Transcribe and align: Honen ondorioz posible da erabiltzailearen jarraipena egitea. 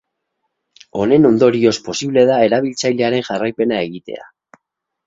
Honen 1.01 1.27
ondorioz 1.31 1.75
posible 1.91 2.25
da 2.31 2.41
erabiltzailearen 2.49 3.31
jarraipena 3.31 3.83
egitea. 3.91 4.29